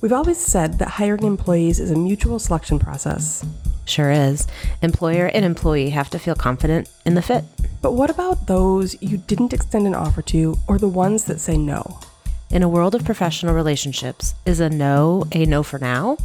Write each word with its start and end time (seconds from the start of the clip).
We've 0.00 0.12
always 0.14 0.38
said 0.38 0.78
that 0.78 0.88
hiring 0.88 1.24
employees 1.24 1.78
is 1.78 1.90
a 1.90 1.96
mutual 1.96 2.38
selection 2.38 2.78
process. 2.78 3.44
Sure 3.84 4.10
is. 4.10 4.46
Employer 4.80 5.26
and 5.26 5.44
employee 5.44 5.90
have 5.90 6.08
to 6.10 6.18
feel 6.18 6.34
confident 6.34 6.88
in 7.04 7.14
the 7.14 7.22
fit. 7.22 7.44
But 7.82 7.92
what 7.92 8.08
about 8.08 8.46
those 8.46 9.00
you 9.02 9.18
didn't 9.18 9.52
extend 9.52 9.86
an 9.86 9.94
offer 9.94 10.22
to 10.22 10.56
or 10.66 10.78
the 10.78 10.88
ones 10.88 11.24
that 11.24 11.38
say 11.38 11.58
no? 11.58 12.00
In 12.48 12.62
a 12.62 12.68
world 12.68 12.94
of 12.94 13.04
professional 13.04 13.54
relationships, 13.54 14.34
is 14.46 14.58
a 14.58 14.70
no 14.70 15.26
a 15.32 15.44
no 15.44 15.62
for 15.62 15.78
now? 15.78 16.16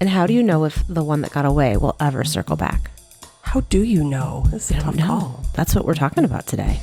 And 0.00 0.10
how 0.10 0.28
do 0.28 0.32
you 0.32 0.42
know 0.42 0.64
if 0.64 0.86
the 0.86 1.02
one 1.02 1.20
that 1.22 1.32
got 1.32 1.44
away 1.44 1.76
will 1.76 1.96
ever 1.98 2.22
circle 2.22 2.56
back? 2.56 2.92
How 3.42 3.62
do 3.62 3.82
you 3.82 4.04
know? 4.04 4.44
This 4.50 4.70
is 4.70 4.76
a 4.76 4.80
tough 4.80 4.98
call. 4.98 5.44
That's 5.54 5.74
what 5.74 5.84
we're 5.84 5.94
talking 5.94 6.24
about 6.24 6.46
today. 6.46 6.80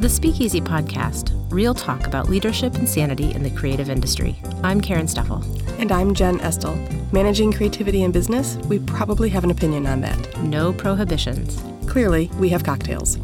The 0.00 0.08
Speakeasy 0.08 0.60
Podcast, 0.60 1.32
real 1.54 1.72
talk 1.72 2.06
about 2.06 2.28
leadership 2.28 2.74
and 2.74 2.88
sanity 2.88 3.32
in 3.32 3.42
the 3.44 3.50
creative 3.50 3.88
industry. 3.88 4.36
I'm 4.64 4.80
Karen 4.80 5.06
Steffel. 5.06 5.42
And 5.78 5.92
I'm 5.92 6.12
Jen 6.12 6.40
Estel. 6.40 6.74
Managing 7.12 7.52
creativity 7.52 8.02
in 8.02 8.10
business, 8.10 8.56
we 8.68 8.80
probably 8.80 9.28
have 9.28 9.44
an 9.44 9.52
opinion 9.52 9.86
on 9.86 10.00
that. 10.00 10.42
No 10.42 10.72
prohibitions. 10.72 11.62
Clearly, 11.88 12.28
we 12.40 12.48
have 12.48 12.64
cocktails. 12.64 13.18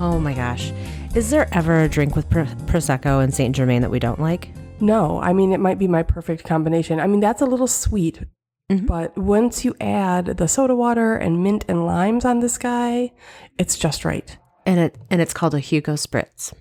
Oh 0.00 0.18
my 0.18 0.34
gosh. 0.34 0.72
Is 1.14 1.30
there 1.30 1.48
ever 1.52 1.82
a 1.82 1.88
drink 1.88 2.16
with 2.16 2.28
Prosecco 2.30 3.22
and 3.22 3.32
St. 3.32 3.54
Germain 3.54 3.82
that 3.82 3.90
we 3.90 4.00
don't 4.00 4.20
like? 4.20 4.50
No, 4.80 5.20
I 5.20 5.32
mean, 5.32 5.52
it 5.52 5.60
might 5.60 5.78
be 5.78 5.86
my 5.86 6.02
perfect 6.02 6.42
combination. 6.44 6.98
I 6.98 7.06
mean, 7.06 7.20
that's 7.20 7.42
a 7.42 7.46
little 7.46 7.68
sweet, 7.68 8.24
Mhm. 8.72 8.86
but 8.86 9.16
once 9.16 9.64
you 9.64 9.76
add 9.80 10.26
the 10.38 10.48
soda 10.48 10.74
water 10.74 11.14
and 11.14 11.44
mint 11.44 11.64
and 11.68 11.86
limes 11.86 12.24
on 12.24 12.40
this 12.40 12.58
guy, 12.58 13.12
it's 13.56 13.78
just 13.78 14.04
right. 14.04 14.36
And 14.66 14.80
it 14.80 14.96
and 15.10 15.20
it's 15.20 15.34
called 15.34 15.54
a 15.54 15.60
Hugo 15.60 15.94
Spritz. 15.94 16.52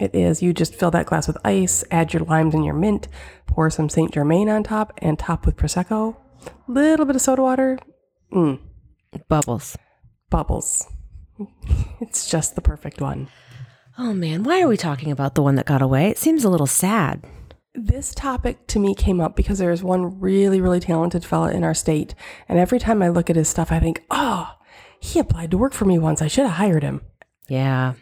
It 0.00 0.14
is. 0.14 0.42
You 0.42 0.52
just 0.52 0.74
fill 0.74 0.90
that 0.90 1.06
glass 1.06 1.26
with 1.28 1.36
ice, 1.44 1.84
add 1.90 2.12
your 2.12 2.24
limes 2.24 2.54
and 2.54 2.64
your 2.64 2.74
mint, 2.74 3.06
pour 3.46 3.70
some 3.70 3.88
Saint 3.88 4.12
Germain 4.12 4.48
on 4.48 4.62
top, 4.64 4.92
and 4.98 5.18
top 5.18 5.46
with 5.46 5.56
prosecco. 5.56 6.16
Little 6.66 7.06
bit 7.06 7.16
of 7.16 7.22
soda 7.22 7.42
water. 7.42 7.78
Mm, 8.32 8.60
Bubbles. 9.28 9.76
bubbles. 10.30 10.86
It's 12.00 12.28
just 12.28 12.54
the 12.54 12.60
perfect 12.60 13.00
one. 13.00 13.28
Oh 13.96 14.12
man, 14.12 14.42
why 14.42 14.60
are 14.60 14.68
we 14.68 14.76
talking 14.76 15.10
about 15.12 15.34
the 15.36 15.42
one 15.42 15.54
that 15.54 15.66
got 15.66 15.80
away? 15.80 16.08
It 16.08 16.18
seems 16.18 16.44
a 16.44 16.50
little 16.50 16.66
sad. 16.66 17.24
This 17.74 18.14
topic 18.14 18.66
to 18.68 18.78
me 18.78 18.94
came 18.94 19.20
up 19.20 19.36
because 19.36 19.58
there's 19.58 19.82
one 19.82 20.20
really, 20.20 20.60
really 20.60 20.80
talented 20.80 21.24
fella 21.24 21.52
in 21.52 21.64
our 21.64 21.74
state, 21.74 22.14
and 22.48 22.58
every 22.58 22.78
time 22.78 23.02
I 23.02 23.08
look 23.08 23.30
at 23.30 23.36
his 23.36 23.48
stuff, 23.48 23.70
I 23.72 23.78
think, 23.80 24.02
oh, 24.10 24.50
he 25.00 25.18
applied 25.18 25.50
to 25.52 25.58
work 25.58 25.72
for 25.72 25.84
me 25.84 25.98
once. 25.98 26.20
I 26.20 26.26
should 26.28 26.46
have 26.46 26.56
hired 26.56 26.82
him. 26.82 27.00
Yeah. 27.48 27.94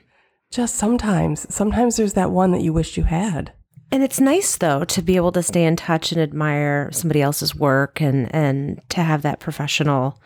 Just 0.52 0.76
sometimes, 0.76 1.52
sometimes 1.52 1.96
there's 1.96 2.12
that 2.12 2.30
one 2.30 2.52
that 2.52 2.60
you 2.60 2.74
wish 2.74 2.98
you 2.98 3.04
had. 3.04 3.54
And 3.90 4.02
it's 4.02 4.20
nice 4.20 4.56
though 4.58 4.84
to 4.84 5.02
be 5.02 5.16
able 5.16 5.32
to 5.32 5.42
stay 5.42 5.64
in 5.64 5.76
touch 5.76 6.12
and 6.12 6.20
admire 6.20 6.90
somebody 6.92 7.22
else's 7.22 7.54
work 7.54 8.00
and 8.00 8.34
and 8.34 8.80
to 8.90 9.02
have 9.02 9.22
that 9.22 9.40
professional 9.40 10.20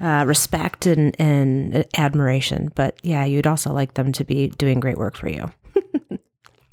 uh, 0.00 0.24
respect 0.26 0.84
and, 0.86 1.18
and 1.18 1.86
admiration. 1.96 2.72
But 2.74 2.98
yeah, 3.02 3.24
you'd 3.24 3.46
also 3.46 3.72
like 3.72 3.94
them 3.94 4.12
to 4.12 4.24
be 4.24 4.48
doing 4.48 4.80
great 4.80 4.98
work 4.98 5.16
for 5.16 5.28
you. 5.28 5.50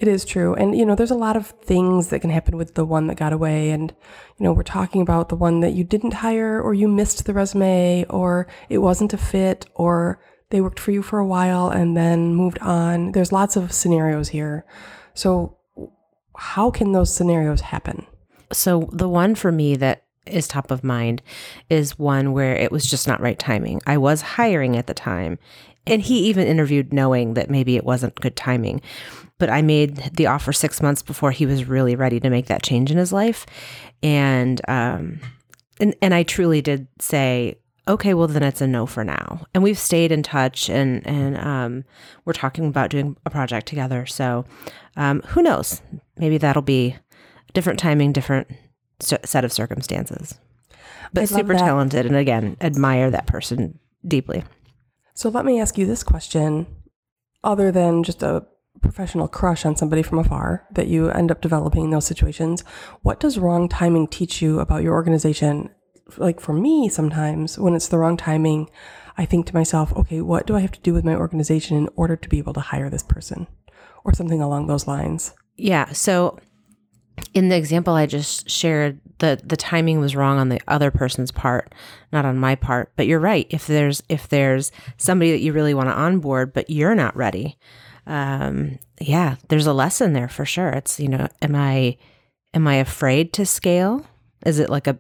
It 0.02 0.08
is 0.08 0.26
true. 0.26 0.56
And, 0.56 0.76
you 0.76 0.84
know, 0.84 0.96
there's 0.96 1.12
a 1.12 1.16
lot 1.16 1.38
of 1.38 1.50
things 1.62 2.08
that 2.08 2.22
can 2.22 2.32
happen 2.32 2.58
with 2.58 2.74
the 2.74 2.84
one 2.84 3.06
that 3.06 3.18
got 3.18 3.34
away. 3.34 3.70
And, 3.70 3.94
you 4.40 4.44
know, 4.44 4.52
we're 4.52 4.64
talking 4.64 5.00
about 5.00 5.30
the 5.30 5.36
one 5.36 5.60
that 5.60 5.74
you 5.74 5.84
didn't 5.84 6.14
hire 6.14 6.60
or 6.60 6.74
you 6.74 6.88
missed 6.88 7.26
the 7.26 7.36
resume 7.36 8.06
or 8.10 8.48
it 8.68 8.80
wasn't 8.80 9.14
a 9.14 9.18
fit 9.18 9.68
or 9.76 10.20
they 10.52 10.62
worked 10.62 10.80
for 10.80 10.92
you 10.92 11.02
for 11.02 11.20
a 11.20 11.26
while 11.26 11.70
and 11.70 11.98
then 11.98 12.36
moved 12.36 12.60
on. 12.60 13.14
There's 13.14 13.32
lots 13.32 13.56
of 13.56 13.72
scenarios 13.72 14.30
here. 14.30 14.66
So, 15.14 15.58
how 16.38 16.72
can 16.72 16.92
those 16.92 17.14
scenarios 17.14 17.62
happen? 17.62 18.06
So 18.54 18.90
the 18.92 19.10
one 19.10 19.36
for 19.36 19.52
me 19.52 19.76
that 19.78 20.04
is 20.26 20.48
top 20.48 20.72
of 20.72 20.84
mind 20.84 21.22
is 21.70 21.98
one 21.98 22.32
where 22.32 22.56
it 22.56 22.72
was 22.72 22.90
just 22.90 23.08
not 23.08 23.22
right 23.22 23.40
timing. 23.40 23.82
I 23.88 23.98
was 23.98 24.22
hiring 24.22 24.78
at 24.78 24.88
the 24.88 24.94
time, 24.94 25.40
and 25.88 26.02
he 26.02 26.20
even 26.28 26.48
interviewed 26.48 26.94
knowing 26.94 27.34
that 27.34 27.50
maybe 27.50 27.76
it 27.76 27.84
wasn't 27.84 28.16
good 28.16 28.36
timing. 28.36 28.82
But 29.40 29.50
I 29.50 29.62
made 29.62 29.96
the 30.16 30.28
offer 30.28 30.54
six 30.54 30.82
months 30.82 31.02
before 31.02 31.32
he 31.32 31.46
was 31.46 31.66
really 31.66 31.96
ready 31.96 32.20
to 32.20 32.30
make 32.30 32.46
that 32.48 32.62
change 32.62 32.92
in 32.92 32.98
his 32.98 33.12
life, 33.12 33.46
and 34.04 34.62
um, 34.68 35.20
and 35.80 35.96
and 36.02 36.14
I 36.14 36.24
truly 36.24 36.62
did 36.62 36.88
say, 37.00 37.56
okay, 37.92 38.14
well 38.14 38.28
then 38.28 38.44
it's 38.44 38.62
a 38.62 38.68
no 38.68 38.86
for 38.86 39.04
now. 39.04 39.46
And 39.54 39.64
we've 39.64 39.80
stayed 39.80 40.12
in 40.12 40.24
touch, 40.24 40.70
and 40.70 41.06
and 41.06 41.38
um, 41.38 41.86
we're 42.26 42.34
talking 42.34 42.66
about 42.66 42.90
doing 42.90 43.18
a 43.26 43.30
project 43.30 43.68
together. 43.68 44.06
So 44.06 44.46
um, 44.96 45.22
who 45.28 45.42
knows? 45.42 45.82
Maybe 46.18 46.38
that'll 46.38 46.62
be 46.62 46.96
different 47.54 47.80
timing, 47.80 48.14
different 48.14 48.48
set 49.00 49.46
of 49.46 49.52
circumstances. 49.52 50.38
But 51.14 51.28
super 51.28 51.54
that. 51.54 51.60
talented, 51.60 52.06
and 52.06 52.16
again, 52.16 52.56
admire 52.62 53.12
that 53.12 53.28
person 53.28 53.80
deeply. 54.08 54.44
So, 55.14 55.30
let 55.30 55.46
me 55.46 55.60
ask 55.60 55.78
you 55.78 55.86
this 55.86 56.04
question 56.04 56.68
other 57.44 57.72
than 57.72 58.04
just 58.04 58.24
a 58.24 58.46
professional 58.82 59.28
crush 59.28 59.66
on 59.66 59.76
somebody 59.76 60.02
from 60.02 60.20
afar 60.20 60.66
that 60.72 60.88
you 60.88 61.10
end 61.10 61.32
up 61.32 61.42
developing 61.42 61.86
in 61.86 61.90
those 61.92 62.06
situations, 62.06 62.64
what 63.02 63.20
does 63.20 63.38
wrong 63.38 63.68
timing 63.68 64.08
teach 64.08 64.42
you 64.42 64.60
about 64.60 64.84
your 64.84 64.94
organization? 64.94 65.70
Like 66.18 66.40
for 66.40 66.54
me, 66.54 66.90
sometimes 66.90 67.58
when 67.58 67.76
it's 67.76 67.88
the 67.88 67.98
wrong 67.98 68.18
timing, 68.18 68.70
I 69.18 69.26
think 69.26 69.46
to 69.48 69.54
myself, 69.54 69.94
okay, 69.94 70.22
what 70.22 70.48
do 70.48 70.56
I 70.56 70.62
have 70.62 70.72
to 70.72 70.80
do 70.82 70.94
with 70.94 71.06
my 71.06 71.16
organization 71.16 71.78
in 71.78 71.90
order 71.96 72.16
to 72.16 72.30
be 72.30 72.38
able 72.38 72.54
to 72.54 72.60
hire 72.60 72.90
this 72.90 73.04
person? 73.04 73.48
Or 74.04 74.14
something 74.14 74.42
along 74.42 74.66
those 74.66 74.88
lines. 74.88 75.34
Yeah. 75.58 75.92
So 75.92 76.40
in 77.34 77.50
the 77.50 77.56
example 77.56 77.94
I 77.94 78.06
just 78.06 78.50
shared, 78.50 79.00
the 79.20 79.40
the 79.44 79.58
timing 79.58 80.00
was 80.00 80.16
wrong 80.16 80.40
on 80.40 80.50
the 80.50 80.60
other 80.68 80.92
person's 80.92 81.32
part, 81.32 81.74
not 82.12 82.26
on 82.26 82.38
my 82.38 82.56
part. 82.56 82.92
But 82.96 83.08
you're 83.08 83.20
right. 83.20 83.48
If 83.50 83.68
there's 83.68 84.02
if 84.10 84.28
there's 84.28 84.72
somebody 84.98 85.32
that 85.32 85.42
you 85.42 85.54
really 85.54 85.74
want 85.74 85.90
to 85.90 85.96
onboard, 85.96 86.54
but 86.54 86.70
you're 86.70 86.96
not 86.96 87.16
ready, 87.16 87.58
um, 88.08 88.80
yeah, 89.00 89.36
there's 89.50 89.68
a 89.68 89.74
lesson 89.74 90.14
there 90.14 90.28
for 90.28 90.46
sure. 90.46 90.70
It's 90.70 91.00
you 91.00 91.08
know, 91.08 91.28
am 91.42 91.56
I 91.56 91.98
am 92.54 92.68
I 92.68 92.76
afraid 92.76 93.34
to 93.34 93.46
scale? 93.46 94.06
Is 94.46 94.60
it 94.60 94.70
like 94.70 94.88
a 94.88 94.98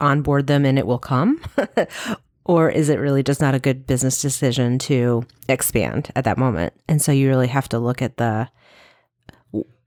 onboard 0.00 0.46
them 0.46 0.64
and 0.64 0.78
it 0.78 0.86
will 0.86 0.98
come? 0.98 1.40
or 2.44 2.70
is 2.70 2.88
it 2.88 2.98
really 2.98 3.22
just 3.22 3.40
not 3.40 3.54
a 3.54 3.58
good 3.58 3.86
business 3.86 4.20
decision 4.20 4.78
to 4.80 5.24
expand 5.48 6.10
at 6.14 6.24
that 6.24 6.38
moment? 6.38 6.72
And 6.88 7.02
so 7.02 7.12
you 7.12 7.28
really 7.28 7.48
have 7.48 7.68
to 7.70 7.78
look 7.78 8.02
at 8.02 8.16
the 8.16 8.48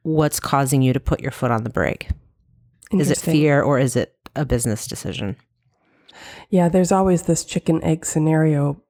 what's 0.04 0.40
causing 0.40 0.82
you 0.82 0.94
to 0.94 1.00
put 1.00 1.20
your 1.20 1.32
foot 1.32 1.52
on 1.52 1.64
the 1.64 1.70
brake. 1.70 2.10
Is 2.92 3.12
it 3.12 3.18
fear 3.18 3.62
or 3.62 3.78
is 3.78 3.96
it 3.96 4.16
a 4.36 4.46
business 4.46 4.88
decision? 4.88 5.36
Yeah, 6.50 6.70
there's 6.70 6.92
always 6.92 7.24
this 7.24 7.46
chicken 7.46 7.84
egg 7.84 8.06
scenario 8.06 8.82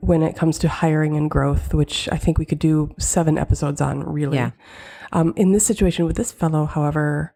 when 0.00 0.22
it 0.22 0.36
comes 0.36 0.58
to 0.58 0.68
hiring 0.68 1.16
and 1.16 1.30
growth, 1.30 1.74
which 1.74 2.08
I 2.10 2.16
think 2.16 2.38
we 2.38 2.44
could 2.44 2.58
do 2.58 2.94
seven 2.98 3.38
episodes 3.38 3.80
on, 3.80 4.02
really. 4.04 4.36
Yeah. 4.36 4.50
Um, 5.12 5.32
in 5.36 5.52
this 5.52 5.66
situation 5.66 6.04
with 6.04 6.16
this 6.16 6.32
fellow, 6.32 6.66
however, 6.66 7.34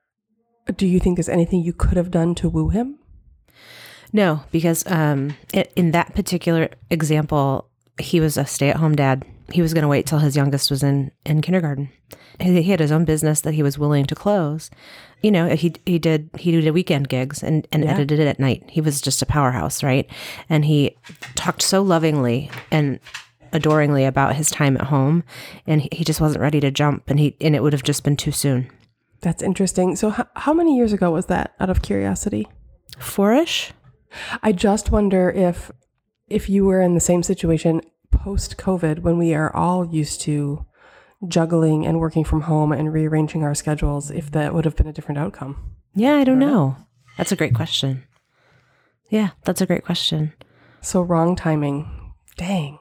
do 0.76 0.86
you 0.86 1.00
think 1.00 1.16
there's 1.16 1.28
anything 1.28 1.62
you 1.62 1.72
could 1.72 1.96
have 1.96 2.10
done 2.10 2.34
to 2.36 2.48
woo 2.48 2.68
him? 2.68 2.97
No, 4.12 4.42
because 4.50 4.86
um, 4.86 5.34
i 5.54 5.64
in 5.76 5.90
that 5.92 6.14
particular 6.14 6.68
example, 6.90 7.68
he 8.00 8.20
was 8.20 8.36
a 8.36 8.46
stay-at-home 8.46 8.96
dad. 8.96 9.24
He 9.52 9.62
was 9.62 9.72
going 9.74 9.82
to 9.82 9.88
wait 9.88 10.06
till 10.06 10.18
his 10.18 10.36
youngest 10.36 10.70
was 10.70 10.82
in 10.82 11.10
in 11.24 11.40
kindergarten. 11.42 11.90
He, 12.40 12.62
he 12.62 12.70
had 12.70 12.80
his 12.80 12.92
own 12.92 13.04
business 13.04 13.40
that 13.42 13.54
he 13.54 13.62
was 13.62 13.78
willing 13.78 14.06
to 14.06 14.14
close. 14.14 14.70
You 15.22 15.30
know, 15.32 15.48
he 15.56 15.74
he 15.84 15.98
did 15.98 16.30
he 16.38 16.52
did 16.52 16.70
weekend 16.72 17.08
gigs 17.08 17.42
and 17.42 17.66
and 17.72 17.84
Yeah. 17.84 17.92
edited 17.92 18.20
it 18.20 18.26
at 18.28 18.38
night. 18.38 18.62
He 18.68 18.80
was 18.80 19.00
just 19.00 19.22
a 19.22 19.26
powerhouse, 19.26 19.82
right? 19.82 20.08
And 20.48 20.64
he 20.64 20.96
talked 21.34 21.62
so 21.62 21.82
lovingly 21.82 22.50
and 22.70 23.00
adoringly 23.52 24.04
about 24.04 24.36
his 24.36 24.50
time 24.50 24.76
at 24.76 24.86
home, 24.88 25.24
and 25.66 25.80
he, 25.82 25.88
he 25.92 26.04
just 26.04 26.20
wasn't 26.20 26.40
ready 26.42 26.60
to 26.60 26.70
jump, 26.70 27.08
and 27.10 27.18
he 27.18 27.34
and 27.40 27.56
it 27.56 27.62
would 27.62 27.72
have 27.72 27.82
just 27.82 28.04
been 28.04 28.16
too 28.16 28.32
soon. 28.32 28.70
That's 29.22 29.42
interesting. 29.42 29.96
So, 29.96 30.10
h- 30.12 30.26
how 30.36 30.52
many 30.54 30.76
years 30.76 30.92
ago 30.92 31.10
was 31.10 31.26
that? 31.26 31.54
Out 31.58 31.70
of 31.70 31.82
curiosity, 31.82 32.46
Fourish. 32.98 33.72
I 34.42 34.52
just 34.52 34.90
wonder 34.90 35.30
if 35.30 35.70
if 36.28 36.48
you 36.48 36.64
were 36.64 36.80
in 36.80 36.94
the 36.94 37.00
same 37.00 37.22
situation 37.22 37.80
post 38.10 38.56
COVID, 38.56 39.00
when 39.00 39.18
we 39.18 39.34
are 39.34 39.54
all 39.54 39.86
used 39.86 40.20
to 40.22 40.64
juggling 41.26 41.86
and 41.86 41.98
working 41.98 42.24
from 42.24 42.42
home 42.42 42.72
and 42.72 42.92
rearranging 42.92 43.42
our 43.42 43.54
schedules, 43.54 44.10
if 44.10 44.30
that 44.32 44.54
would 44.54 44.64
have 44.64 44.76
been 44.76 44.86
a 44.86 44.92
different 44.92 45.18
outcome. 45.18 45.74
Yeah, 45.94 46.16
I 46.16 46.24
don't 46.24 46.38
know. 46.38 46.76
That's 47.16 47.32
a 47.32 47.36
great 47.36 47.54
question. 47.54 48.04
Yeah, 49.10 49.30
that's 49.44 49.60
a 49.60 49.66
great 49.66 49.84
question. 49.84 50.32
So 50.80 51.02
wrong 51.02 51.34
timing. 51.34 52.14
Dang. 52.36 52.78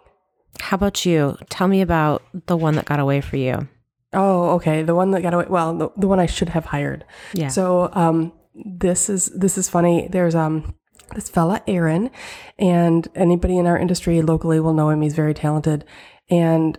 How 0.59 0.75
about 0.75 1.05
you? 1.05 1.37
Tell 1.49 1.67
me 1.67 1.81
about 1.81 2.23
the 2.47 2.57
one 2.57 2.75
that 2.75 2.85
got 2.85 2.99
away 2.99 3.21
for 3.21 3.37
you. 3.37 3.67
Oh, 4.13 4.51
okay. 4.51 4.83
The 4.83 4.95
one 4.95 5.11
that 5.11 5.21
got 5.21 5.33
away. 5.33 5.45
Well, 5.49 5.75
the, 5.77 5.89
the 5.97 6.07
one 6.07 6.19
I 6.19 6.25
should 6.25 6.49
have 6.49 6.65
hired. 6.65 7.05
Yeah. 7.33 7.47
So 7.47 7.89
um, 7.93 8.33
this 8.55 9.09
is 9.09 9.27
this 9.27 9.57
is 9.57 9.69
funny. 9.69 10.07
There's 10.09 10.35
um 10.35 10.75
this 11.15 11.29
fella 11.29 11.61
Aaron, 11.67 12.09
and 12.57 13.07
anybody 13.15 13.57
in 13.57 13.67
our 13.67 13.77
industry 13.77 14.21
locally 14.21 14.59
will 14.59 14.73
know 14.73 14.89
him. 14.89 15.01
He's 15.01 15.15
very 15.15 15.33
talented, 15.33 15.85
and 16.29 16.77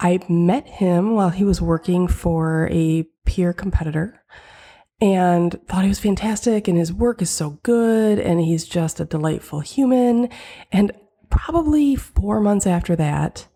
I 0.00 0.20
met 0.28 0.66
him 0.66 1.14
while 1.14 1.30
he 1.30 1.44
was 1.44 1.62
working 1.62 2.08
for 2.08 2.68
a 2.70 3.04
peer 3.24 3.52
competitor 3.52 4.22
and 5.00 5.58
thought 5.66 5.82
he 5.82 5.88
was 5.88 5.98
fantastic 6.00 6.68
and 6.68 6.78
his 6.78 6.92
work 6.92 7.22
is 7.22 7.30
so 7.30 7.58
good 7.62 8.18
and 8.18 8.40
he's 8.40 8.66
just 8.66 9.00
a 9.00 9.04
delightful 9.04 9.60
human. 9.60 10.28
And 10.72 10.92
probably 11.30 11.96
four 11.96 12.40
months 12.40 12.66
after 12.66 12.96
that, 12.96 13.46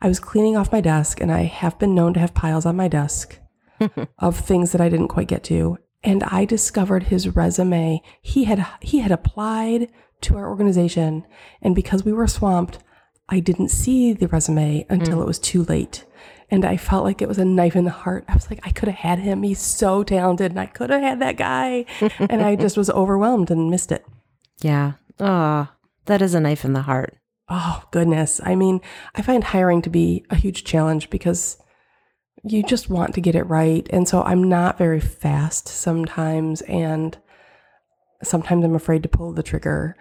I 0.00 0.08
was 0.08 0.20
cleaning 0.20 0.56
off 0.56 0.72
my 0.72 0.80
desk 0.80 1.20
and 1.20 1.30
I 1.30 1.42
have 1.42 1.78
been 1.78 1.94
known 1.94 2.14
to 2.14 2.20
have 2.20 2.34
piles 2.34 2.66
on 2.66 2.76
my 2.76 2.88
desk 2.88 3.38
of 4.18 4.38
things 4.38 4.72
that 4.72 4.80
I 4.80 4.88
didn't 4.88 5.08
quite 5.08 5.28
get 5.28 5.44
to. 5.44 5.78
And 6.02 6.22
I 6.24 6.44
discovered 6.44 7.04
his 7.04 7.28
resume. 7.28 8.02
He 8.22 8.44
had 8.44 8.66
he 8.80 9.00
had 9.00 9.12
applied 9.12 9.90
to 10.22 10.36
our 10.36 10.48
organization 10.48 11.26
and 11.62 11.74
because 11.74 12.04
we 12.04 12.12
were 12.12 12.26
swamped, 12.26 12.78
I 13.28 13.40
didn't 13.40 13.68
see 13.68 14.12
the 14.12 14.28
resume 14.28 14.86
until 14.88 15.18
mm. 15.18 15.22
it 15.22 15.26
was 15.26 15.38
too 15.38 15.64
late. 15.64 16.04
And 16.50 16.64
I 16.64 16.76
felt 16.76 17.04
like 17.04 17.22
it 17.22 17.28
was 17.28 17.38
a 17.38 17.44
knife 17.44 17.76
in 17.76 17.84
the 17.84 17.90
heart. 17.90 18.24
I 18.28 18.34
was 18.34 18.50
like, 18.50 18.58
I 18.64 18.70
could 18.70 18.88
have 18.88 18.98
had 18.98 19.20
him. 19.20 19.44
He's 19.44 19.60
so 19.60 20.02
talented 20.02 20.50
and 20.50 20.58
I 20.58 20.66
could 20.66 20.90
have 20.90 21.00
had 21.00 21.20
that 21.20 21.36
guy. 21.36 21.84
and 22.18 22.42
I 22.42 22.56
just 22.56 22.76
was 22.76 22.90
overwhelmed 22.90 23.50
and 23.50 23.70
missed 23.70 23.92
it. 23.92 24.04
Yeah. 24.60 24.94
Oh, 25.20 25.68
that 26.06 26.22
is 26.22 26.34
a 26.34 26.40
knife 26.40 26.64
in 26.64 26.72
the 26.72 26.82
heart. 26.82 27.16
Oh, 27.48 27.84
goodness. 27.92 28.40
I 28.44 28.56
mean, 28.56 28.80
I 29.14 29.22
find 29.22 29.44
hiring 29.44 29.82
to 29.82 29.90
be 29.90 30.24
a 30.30 30.36
huge 30.36 30.64
challenge 30.64 31.10
because 31.10 31.58
you 32.44 32.62
just 32.62 32.88
want 32.90 33.14
to 33.14 33.20
get 33.20 33.34
it 33.34 33.44
right. 33.44 33.86
And 33.90 34.08
so 34.08 34.22
I'm 34.22 34.48
not 34.48 34.78
very 34.78 35.00
fast 35.00 35.68
sometimes. 35.68 36.62
And 36.62 37.16
sometimes 38.22 38.64
I'm 38.64 38.74
afraid 38.74 39.02
to 39.02 39.08
pull 39.08 39.32
the 39.32 39.42
trigger. 39.42 39.96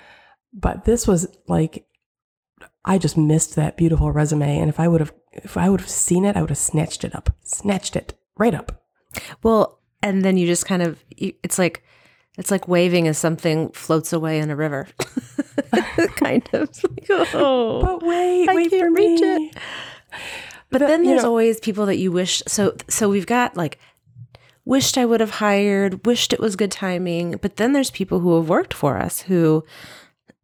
But 0.53 0.85
this 0.85 1.07
was 1.07 1.27
like, 1.47 1.85
I 2.85 2.97
just 2.97 3.17
missed 3.17 3.55
that 3.55 3.77
beautiful 3.77 4.11
resume. 4.11 4.57
And 4.59 4.69
if 4.69 4.79
I 4.79 4.87
would 4.87 5.01
have, 5.01 5.13
if 5.33 5.57
I 5.57 5.69
would 5.69 5.81
have 5.81 5.89
seen 5.89 6.25
it, 6.25 6.35
I 6.35 6.41
would 6.41 6.49
have 6.49 6.57
snatched 6.57 7.03
it 7.03 7.15
up, 7.15 7.35
snatched 7.43 7.95
it 7.95 8.17
right 8.37 8.53
up. 8.53 8.83
Well, 9.43 9.79
and 10.01 10.23
then 10.23 10.37
you 10.37 10.47
just 10.47 10.65
kind 10.65 10.81
of, 10.81 11.03
it's 11.17 11.59
like, 11.59 11.83
it's 12.37 12.51
like 12.51 12.67
waving 12.69 13.07
as 13.07 13.17
something 13.17 13.69
floats 13.71 14.13
away 14.13 14.39
in 14.39 14.49
a 14.49 14.55
river. 14.55 14.87
kind 16.15 16.47
of. 16.53 16.69
Like, 17.09 17.33
oh. 17.33 17.81
But 17.81 18.03
wait, 18.07 18.47
I 18.47 18.55
wait 18.55 18.69
can't 18.69 18.81
for 18.83 18.91
reach 18.91 19.21
me. 19.21 19.27
it. 19.47 19.57
But 20.71 20.79
The- 20.79 20.87
then 20.87 21.03
there's 21.03 21.23
know- 21.23 21.29
always 21.29 21.59
people 21.59 21.85
that 21.87 21.97
you 21.97 22.11
wish. 22.11 22.41
So 22.47 22.75
so 22.87 23.09
we've 23.09 23.25
got 23.27 23.55
like 23.57 23.79
wished 24.65 24.97
I 24.97 25.05
would 25.05 25.19
have 25.19 25.31
hired, 25.31 26.05
wished 26.05 26.31
it 26.33 26.39
was 26.39 26.55
good 26.55 26.71
timing. 26.71 27.37
But 27.41 27.57
then 27.57 27.73
there's 27.73 27.89
people 27.91 28.19
who 28.19 28.35
have 28.35 28.47
worked 28.49 28.73
for 28.73 28.97
us 28.97 29.21
who 29.21 29.63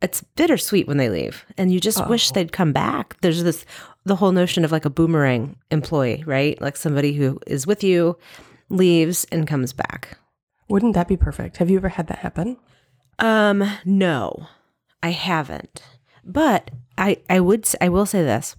it's 0.01 0.23
bittersweet 0.35 0.87
when 0.87 0.97
they 0.97 1.09
leave, 1.09 1.45
and 1.57 1.71
you 1.71 1.79
just 1.79 2.05
wish 2.07 2.31
they'd 2.31 2.51
come 2.51 2.73
back. 2.73 3.17
There's 3.21 3.43
this 3.43 3.65
the 4.03 4.15
whole 4.17 4.31
notion 4.31 4.63
of 4.65 4.71
like 4.71 4.85
a 4.85 4.89
boomerang 4.89 5.55
employee, 5.71 6.23
right? 6.27 6.59
Like 6.61 6.77
somebody 6.77 7.13
who 7.13 7.39
is 7.47 7.65
with 7.65 7.83
you, 7.83 8.17
leaves 8.69 9.25
and 9.31 9.47
comes 9.47 9.73
back. 9.73 10.17
Wouldn't 10.69 10.93
that 10.95 11.07
be 11.07 11.17
perfect? 11.17 11.57
Have 11.57 11.69
you 11.69 11.77
ever 11.77 11.89
had 11.89 12.07
that 12.07 12.19
happen? 12.19 12.57
Um, 13.19 13.63
no, 13.85 14.47
I 15.01 15.09
haven't. 15.11 15.81
But 16.23 16.71
I, 16.97 17.17
I 17.29 17.39
would, 17.39 17.67
I 17.79 17.89
will 17.89 18.05
say 18.05 18.21
this: 18.23 18.55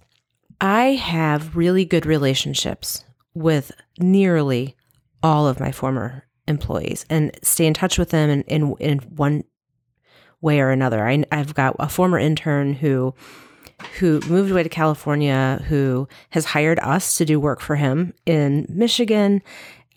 I 0.59 0.93
have 0.95 1.55
really 1.55 1.85
good 1.85 2.05
relationships 2.05 3.03
with 3.33 3.71
nearly 3.99 4.75
all 5.21 5.47
of 5.47 5.59
my 5.59 5.71
former 5.71 6.25
employees, 6.47 7.05
and 7.09 7.37
stay 7.43 7.65
in 7.67 7.73
touch 7.73 7.97
with 7.97 8.09
them 8.09 8.29
in 8.29 8.41
in, 8.43 8.73
in 8.79 8.99
one 8.99 9.43
way 10.41 10.59
or 10.59 10.69
another. 10.69 11.07
I, 11.07 11.23
I've 11.31 11.53
got 11.53 11.75
a 11.79 11.89
former 11.89 12.17
intern 12.17 12.73
who 12.73 13.13
who 13.99 14.19
moved 14.27 14.51
away 14.51 14.63
to 14.63 14.69
California, 14.69 15.63
who 15.67 16.07
has 16.31 16.45
hired 16.45 16.79
us 16.79 17.17
to 17.17 17.25
do 17.25 17.39
work 17.39 17.59
for 17.59 17.75
him 17.75 18.13
in 18.25 18.65
Michigan. 18.69 19.41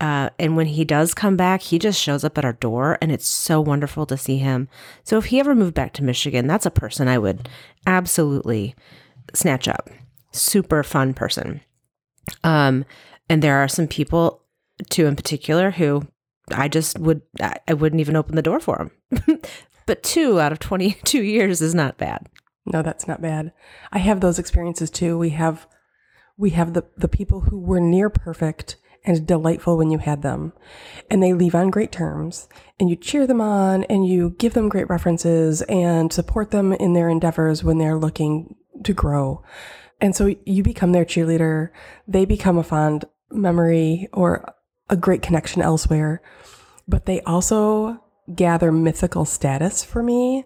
Uh, 0.00 0.30
and 0.38 0.56
when 0.56 0.66
he 0.66 0.84
does 0.84 1.12
come 1.12 1.36
back, 1.36 1.60
he 1.60 1.78
just 1.78 2.00
shows 2.00 2.24
up 2.24 2.38
at 2.38 2.44
our 2.44 2.54
door, 2.54 2.96
and 3.02 3.12
it's 3.12 3.26
so 3.26 3.60
wonderful 3.60 4.06
to 4.06 4.16
see 4.16 4.38
him. 4.38 4.68
So 5.04 5.18
if 5.18 5.26
he 5.26 5.38
ever 5.40 5.54
moved 5.54 5.74
back 5.74 5.92
to 5.94 6.04
Michigan, 6.04 6.46
that's 6.46 6.64
a 6.64 6.70
person 6.70 7.06
I 7.06 7.18
would 7.18 7.50
absolutely 7.86 8.74
snatch 9.34 9.68
up. 9.68 9.90
Super 10.32 10.82
fun 10.82 11.14
person. 11.14 11.60
Um, 12.44 12.84
and 13.28 13.42
there 13.42 13.58
are 13.58 13.68
some 13.68 13.88
people, 13.88 14.42
two 14.88 15.06
in 15.06 15.16
particular, 15.16 15.70
who 15.70 16.06
I 16.52 16.68
just 16.68 16.98
would 16.98 17.22
I, 17.40 17.74
wouldn't 17.74 18.00
even 18.00 18.16
open 18.16 18.36
the 18.36 18.42
door 18.42 18.60
for 18.60 18.90
them. 19.10 19.40
but 19.86 20.02
two 20.02 20.40
out 20.40 20.52
of 20.52 20.58
twenty 20.58 20.92
two 21.04 21.22
years 21.22 21.60
is 21.60 21.74
not 21.74 21.98
bad. 21.98 22.28
No, 22.66 22.82
that's 22.82 23.08
not 23.08 23.22
bad. 23.22 23.52
I 23.92 23.98
have 23.98 24.20
those 24.20 24.38
experiences 24.38 24.90
too. 24.90 25.18
We 25.18 25.30
have 25.30 25.66
we 26.36 26.50
have 26.50 26.74
the 26.74 26.84
the 26.96 27.08
people 27.08 27.42
who 27.42 27.58
were 27.58 27.80
near 27.80 28.10
perfect 28.10 28.76
and 29.04 29.26
delightful 29.26 29.78
when 29.78 29.90
you 29.90 29.98
had 29.98 30.22
them 30.22 30.52
and 31.10 31.22
they 31.22 31.32
leave 31.32 31.54
on 31.54 31.70
great 31.70 31.90
terms 31.90 32.48
and 32.78 32.90
you 32.90 32.96
cheer 32.96 33.26
them 33.26 33.40
on 33.40 33.84
and 33.84 34.06
you 34.06 34.34
give 34.38 34.52
them 34.52 34.68
great 34.68 34.88
references 34.90 35.62
and 35.62 36.12
support 36.12 36.50
them 36.50 36.72
in 36.74 36.92
their 36.92 37.08
endeavors 37.08 37.64
when 37.64 37.78
they're 37.78 37.96
looking 37.96 38.56
to 38.84 38.92
grow. 38.92 39.42
And 40.00 40.16
so 40.16 40.34
you 40.46 40.62
become 40.62 40.92
their 40.92 41.04
cheerleader, 41.04 41.70
they 42.08 42.24
become 42.24 42.58
a 42.58 42.62
fond 42.62 43.04
memory 43.30 44.08
or 44.12 44.54
a 44.88 44.96
great 44.96 45.22
connection 45.22 45.62
elsewhere, 45.62 46.22
but 46.88 47.06
they 47.06 47.20
also 47.22 48.02
gather 48.34 48.70
mythical 48.70 49.24
status 49.24 49.82
for 49.82 50.02
me 50.02 50.44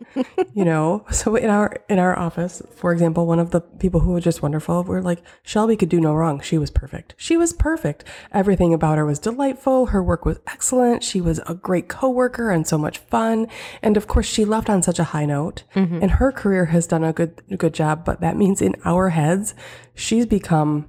you 0.54 0.64
know? 0.64 1.04
So 1.10 1.36
in 1.36 1.50
our 1.50 1.76
in 1.88 1.98
our 1.98 2.18
office 2.18 2.62
for 2.76 2.92
example 2.92 3.26
one 3.26 3.38
of 3.38 3.50
the 3.50 3.60
people 3.60 4.00
who 4.00 4.12
were 4.12 4.20
just 4.20 4.42
wonderful 4.42 4.82
were 4.84 5.02
like 5.02 5.22
shelby 5.42 5.76
could 5.76 5.88
do 5.88 6.00
no 6.00 6.14
wrong. 6.14 6.40
She 6.40 6.58
was 6.58 6.70
perfect. 6.70 7.14
She 7.16 7.36
was 7.36 7.52
perfect. 7.52 8.04
Everything 8.32 8.72
about 8.74 8.98
her 8.98 9.04
was 9.04 9.18
delightful. 9.18 9.86
Her 9.86 10.02
work 10.02 10.24
was 10.24 10.38
excellent. 10.46 11.02
She 11.02 11.20
was 11.20 11.40
a 11.46 11.54
great 11.54 11.88
coworker 11.88 12.50
and 12.50 12.66
so 12.66 12.78
much 12.78 12.98
fun. 12.98 13.48
And 13.82 13.96
of 13.96 14.06
course 14.06 14.26
she 14.26 14.44
left 14.44 14.70
on 14.70 14.82
such 14.82 14.98
a 14.98 15.04
high 15.04 15.26
note. 15.26 15.64
Mm-hmm. 15.74 15.98
And 16.02 16.10
her 16.12 16.32
career 16.32 16.66
has 16.66 16.86
done 16.86 17.04
a 17.04 17.12
good 17.12 17.42
a 17.50 17.56
good 17.56 17.74
job 17.74 18.04
but 18.04 18.20
that 18.20 18.36
means 18.36 18.62
in 18.62 18.74
our 18.84 19.10
heads 19.10 19.54
she's 19.94 20.26
become 20.26 20.88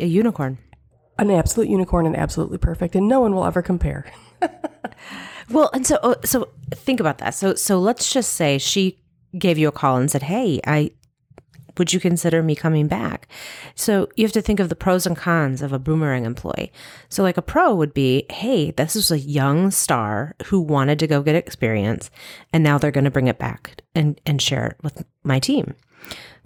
A 0.00 0.06
unicorn. 0.06 0.58
an 1.18 1.30
absolute 1.30 1.68
unicorn 1.68 2.06
and 2.06 2.16
absolutely 2.16 2.58
perfect 2.58 2.94
and 2.96 3.06
no 3.08 3.20
one 3.20 3.34
will 3.34 3.44
ever 3.44 3.62
compare 3.62 4.04
Well, 5.50 5.70
and 5.72 5.86
so 5.86 5.98
oh, 6.02 6.16
so 6.24 6.48
think 6.72 7.00
about 7.00 7.18
that. 7.18 7.34
So 7.34 7.54
so 7.54 7.78
let's 7.78 8.12
just 8.12 8.34
say 8.34 8.58
she 8.58 8.98
gave 9.38 9.58
you 9.58 9.68
a 9.68 9.72
call 9.72 9.96
and 9.96 10.10
said, 10.10 10.24
"Hey, 10.24 10.60
I 10.66 10.90
would 11.78 11.92
you 11.92 12.00
consider 12.00 12.42
me 12.42 12.54
coming 12.54 12.88
back?" 12.88 13.28
So 13.74 14.08
you 14.16 14.24
have 14.24 14.32
to 14.32 14.42
think 14.42 14.60
of 14.60 14.68
the 14.68 14.76
pros 14.76 15.06
and 15.06 15.16
cons 15.16 15.62
of 15.62 15.72
a 15.72 15.78
boomerang 15.78 16.24
employee. 16.24 16.72
So 17.08 17.22
like 17.22 17.36
a 17.36 17.42
pro 17.42 17.74
would 17.74 17.94
be, 17.94 18.26
"Hey, 18.30 18.70
this 18.70 18.96
is 18.96 19.10
a 19.10 19.18
young 19.18 19.70
star 19.70 20.34
who 20.46 20.60
wanted 20.60 20.98
to 21.00 21.06
go 21.06 21.22
get 21.22 21.34
experience 21.34 22.10
and 22.52 22.62
now 22.62 22.78
they're 22.78 22.90
going 22.90 23.04
to 23.04 23.10
bring 23.10 23.28
it 23.28 23.38
back 23.38 23.82
and 23.94 24.20
and 24.26 24.40
share 24.40 24.66
it 24.66 24.76
with 24.82 25.04
my 25.24 25.38
team." 25.38 25.74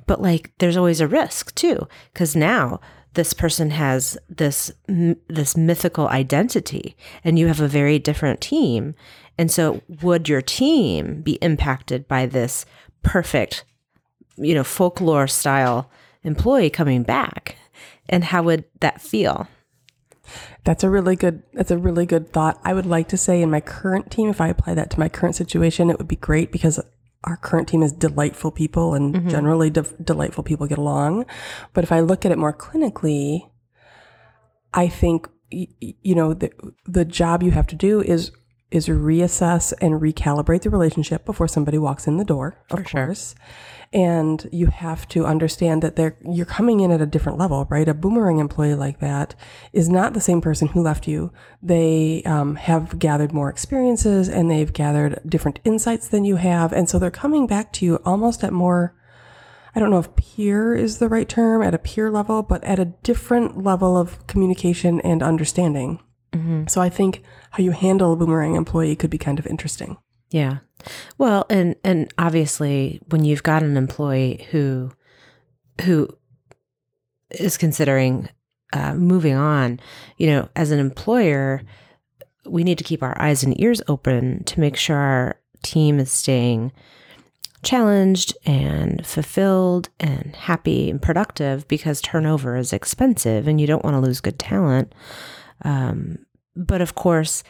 But 0.07 0.23
like 0.23 0.53
there's 0.59 0.77
always 0.77 1.01
a 1.01 1.09
risk 1.09 1.55
too 1.55 1.89
cuz 2.15 2.37
now 2.37 2.81
this 3.17 3.33
person 3.33 3.71
has 3.71 4.17
this 4.29 4.73
this 4.87 5.57
mythical 5.57 6.07
identity 6.09 6.97
and 7.25 7.39
you 7.39 7.49
have 7.49 7.61
a 7.61 7.69
very 7.69 7.99
different 7.99 8.41
team. 8.41 8.95
And 9.39 9.51
so 9.51 9.83
would 10.03 10.29
your 10.29 10.43
team 10.43 11.23
be 11.23 11.35
impacted 11.43 12.07
by 12.07 12.27
this 12.27 12.65
perfect 13.03 13.65
you 14.37 14.55
know 14.55 14.65
folklore 14.65 15.27
style 15.27 15.91
employee 16.23 16.71
coming 16.71 17.03
back? 17.03 17.57
And 18.09 18.23
how 18.23 18.45
would 18.45 18.65
that 18.81 19.01
feel? 19.01 19.49
That's 20.65 20.85
a 20.85 20.91
really 20.91 21.17
good 21.17 21.43
that's 21.55 21.71
a 21.71 21.79
really 21.79 22.07
good 22.07 22.33
thought. 22.33 22.61
I 22.65 22.75
would 22.75 22.87
like 22.87 23.09
to 23.09 23.17
say 23.17 23.41
in 23.41 23.51
my 23.51 23.61
current 23.61 24.11
team, 24.11 24.29
if 24.29 24.41
I 24.41 24.49
apply 24.49 24.75
that 24.75 24.91
to 24.91 25.01
my 25.01 25.09
current 25.09 25.37
situation, 25.37 25.89
it 25.89 25.99
would 25.99 26.09
be 26.09 26.17
great 26.17 26.53
because 26.53 26.81
our 27.27 27.37
current 27.37 27.69
team 27.69 27.83
is 27.83 27.93
delightful 27.93 28.51
people 28.51 28.95
and 28.95 29.15
mm-hmm. 29.15 29.29
generally 29.29 29.69
de- 29.69 29.83
delightful 30.03 30.45
people 30.45 30.67
get 30.67 30.79
along. 30.79 31.27
But 31.73 31.85
if 31.85 31.91
I 31.91 32.01
look 32.01 32.25
at 32.25 32.33
it 32.33 32.39
more 32.39 32.53
clinically, 32.53 33.51
I 34.73 34.89
think 34.89 35.29
y- 35.53 35.69
you 35.81 36.15
know 36.15 36.35
the 36.35 36.53
the 36.85 37.05
job 37.05 37.43
you 37.43 37.51
have 37.51 37.67
to 37.69 37.77
do 37.77 38.01
is 38.01 38.31
is 38.71 38.89
reassess 38.89 39.73
and 39.81 40.01
recalibrate 40.01 40.63
the 40.63 40.71
relationship 40.71 41.25
before 41.25 41.49
somebody 41.49 41.79
walks 41.79 42.07
in 42.07 42.17
the 42.17 42.25
door, 42.25 42.59
of 42.71 42.85
course. 42.85 43.35
And 43.93 44.49
you 44.53 44.67
have 44.67 45.09
to 45.09 45.25
understand 45.25 45.83
that 45.83 45.97
they're 45.97 46.17
you're 46.25 46.47
coming 46.47 46.81
in 46.81 46.91
at 46.91 47.01
a 47.01 47.07
different 47.07 47.39
level, 47.39 47.67
right? 47.71 47.89
A 47.89 47.95
boomerang 47.95 48.39
employee 48.39 48.75
like 48.75 49.01
that 49.01 49.35
is 49.73 49.89
not 49.89 50.13
the 50.13 50.21
same 50.21 50.41
person 50.41 50.69
who 50.69 50.83
left 50.83 51.07
you. 51.07 51.33
They 51.63 52.23
um, 52.25 52.57
have 52.57 52.99
gathered 52.99 53.33
more 53.33 53.49
experiences 53.49 54.29
and 54.29 54.51
they've 54.51 54.73
gathered 54.73 55.21
different 55.27 55.61
insights 55.65 56.09
than 56.09 56.25
you 56.25 56.37
have, 56.37 56.73
and 56.73 56.89
so 56.89 56.99
they're 56.99 57.11
coming 57.11 57.47
back 57.47 57.73
to 57.75 57.85
you 57.85 57.97
almost 58.05 58.45
at 58.45 58.53
more 58.53 58.95
I 59.75 59.79
don't 59.79 59.91
know 59.91 59.99
if 59.99 60.17
peer 60.17 60.75
is 60.75 60.99
the 60.99 61.09
right 61.09 61.29
term, 61.29 61.63
at 61.63 61.75
a 61.75 61.79
peer 61.79 62.11
level, 62.11 62.43
but 62.43 62.65
at 62.65 62.79
a 62.79 62.87
different 62.87 63.63
level 63.63 63.99
of 63.99 64.27
communication 64.27 65.03
and 65.03 65.23
understanding. 65.23 66.01
So 66.67 66.81
I 66.81 66.89
think 66.89 67.23
how 67.51 67.63
you 67.63 67.73
handle 67.73 68.13
a 68.13 68.17
boomerang 68.17 68.55
employee 68.55 68.97
could 68.97 69.11
be 69.11 69.19
kind 69.19 69.39
of 69.39 69.47
interesting. 69.47 69.99
Yeah. 70.31 70.59
Well, 71.19 71.47
and 71.49 71.77
and 71.85 72.13
obviously 72.19 73.01
when 73.09 73.25
you've 73.25 73.43
got 73.43 73.63
an 73.63 73.77
employee 73.77 74.47
who 74.51 74.93
who 75.83 76.09
is 77.31 77.57
considering 77.57 78.29
uh, 78.73 78.95
moving 78.95 79.35
on, 79.35 79.81
you 80.17 80.27
know, 80.27 80.49
as 80.57 80.71
an 80.71 80.79
employer, 80.79 81.63
we 82.45 82.65
need 82.65 82.79
to 82.79 82.85
keep 82.85 83.03
our 83.03 83.21
eyes 83.21 83.43
and 83.43 83.61
ears 83.61 83.83
open 83.89 84.45
to 84.45 84.61
make 84.61 84.77
sure 84.77 84.97
our 84.97 85.41
team 85.63 85.99
is 85.99 86.11
staying 86.11 86.73
challenged 87.63 88.37
and 88.47 89.05
fulfilled 89.05 89.89
and 89.99 90.37
happy 90.37 90.89
and 90.89 91.03
productive 91.03 91.67
because 91.67 92.01
turnover 92.01 92.57
is 92.57 92.73
expensive 92.73 93.49
and 93.49 93.61
you 93.61 93.67
don't 93.67 93.85
want 93.85 93.95
to 93.95 94.01
lose 94.01 94.21
good 94.21 94.39
talent. 94.39 94.95
Um, 95.63 96.19
but 96.55 96.81
of 96.81 96.95
course, 96.95 97.43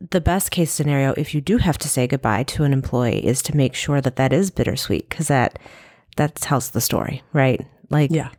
the 0.00 0.20
best 0.20 0.50
case 0.50 0.70
scenario, 0.70 1.12
if 1.16 1.34
you 1.34 1.40
do 1.40 1.58
have 1.58 1.78
to 1.78 1.88
say 1.88 2.06
goodbye 2.06 2.44
to 2.44 2.64
an 2.64 2.72
employee, 2.72 3.24
is 3.26 3.42
to 3.42 3.56
make 3.56 3.74
sure 3.74 4.00
that 4.00 4.16
that 4.16 4.32
is 4.32 4.50
bittersweet 4.50 5.08
because 5.08 5.28
that 5.28 5.58
that 6.16 6.34
tells 6.36 6.70
the 6.70 6.80
story, 6.80 7.22
right? 7.32 7.64
Like, 7.90 8.10
Yeah. 8.10 8.30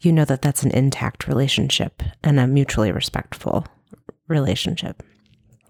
you 0.00 0.12
know 0.12 0.24
that 0.24 0.42
that's 0.42 0.62
an 0.62 0.70
intact 0.70 1.28
relationship 1.28 2.02
and 2.24 2.40
a 2.40 2.46
mutually 2.46 2.90
respectful 2.92 3.66
relationship. 4.28 5.02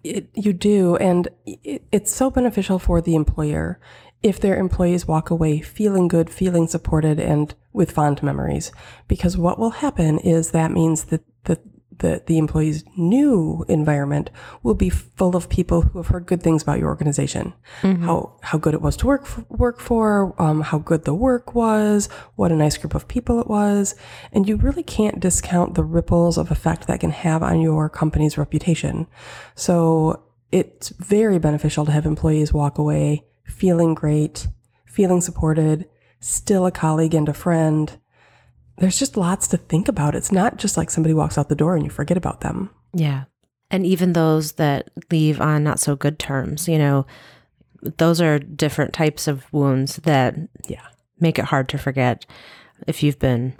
It, 0.04 0.28
you 0.34 0.52
do. 0.52 0.96
And 0.96 1.28
it, 1.44 1.82
it's 1.90 2.14
so 2.14 2.30
beneficial 2.30 2.78
for 2.78 3.00
the 3.00 3.16
employer 3.16 3.80
if 4.22 4.40
their 4.40 4.56
employees 4.56 5.06
walk 5.06 5.30
away 5.30 5.60
feeling 5.60 6.06
good, 6.08 6.30
feeling 6.30 6.66
supported, 6.68 7.18
and 7.20 7.54
with 7.72 7.90
fond 7.90 8.22
memories. 8.22 8.70
Because 9.08 9.36
what 9.36 9.58
will 9.58 9.70
happen 9.70 10.18
is 10.20 10.50
that 10.52 10.70
means 10.70 11.04
that 11.06 11.22
the, 11.44 11.58
the, 11.98 12.22
the 12.26 12.36
employee's 12.38 12.84
new 12.96 13.64
environment 13.68 14.30
will 14.62 14.74
be 14.74 14.90
full 14.90 15.34
of 15.34 15.48
people 15.48 15.82
who 15.82 15.98
have 15.98 16.08
heard 16.08 16.26
good 16.26 16.42
things 16.42 16.62
about 16.62 16.78
your 16.78 16.88
organization. 16.88 17.54
How, 18.02 18.38
how 18.42 18.58
good 18.58 18.74
it 18.74 18.82
was 18.82 18.96
to 18.98 19.06
work, 19.06 19.22
f- 19.22 19.44
work 19.48 19.80
for, 19.80 20.34
um, 20.40 20.60
how 20.60 20.78
good 20.78 21.04
the 21.04 21.14
work 21.14 21.54
was, 21.54 22.08
what 22.34 22.52
a 22.52 22.56
nice 22.56 22.76
group 22.76 22.94
of 22.94 23.08
people 23.08 23.40
it 23.40 23.46
was. 23.46 23.94
And 24.32 24.48
you 24.48 24.56
really 24.56 24.82
can't 24.82 25.20
discount 25.20 25.74
the 25.74 25.84
ripples 25.84 26.36
of 26.36 26.50
effect 26.50 26.86
that 26.86 27.00
can 27.00 27.10
have 27.10 27.42
on 27.42 27.60
your 27.60 27.88
company's 27.88 28.36
reputation. 28.36 29.06
So 29.54 30.22
it's 30.52 30.90
very 30.90 31.38
beneficial 31.38 31.86
to 31.86 31.92
have 31.92 32.04
employees 32.04 32.52
walk 32.52 32.78
away 32.78 33.24
feeling 33.46 33.94
great, 33.94 34.48
feeling 34.86 35.20
supported, 35.20 35.88
still 36.20 36.66
a 36.66 36.70
colleague 36.70 37.14
and 37.14 37.28
a 37.28 37.34
friend. 37.34 37.98
There's 38.78 38.98
just 38.98 39.16
lots 39.16 39.48
to 39.48 39.56
think 39.56 39.88
about. 39.88 40.14
It's 40.14 40.32
not 40.32 40.56
just 40.58 40.76
like 40.76 40.90
somebody 40.90 41.14
walks 41.14 41.38
out 41.38 41.48
the 41.48 41.54
door 41.54 41.76
and 41.76 41.84
you 41.84 41.90
forget 41.90 42.16
about 42.16 42.40
them. 42.42 42.70
Yeah. 42.94 43.24
And 43.70 43.84
even 43.86 44.12
those 44.12 44.52
that 44.52 44.90
leave 45.10 45.40
on 45.40 45.64
not 45.64 45.80
so 45.80 45.96
good 45.96 46.18
terms, 46.18 46.68
you 46.68 46.78
know, 46.78 47.06
those 47.82 48.20
are 48.20 48.38
different 48.38 48.92
types 48.92 49.26
of 49.28 49.50
wounds 49.52 49.96
that 49.96 50.34
Yeah. 50.68 50.86
make 51.20 51.38
it 51.38 51.46
hard 51.46 51.68
to 51.70 51.78
forget 51.78 52.26
if 52.86 53.02
you've 53.02 53.18
been 53.18 53.54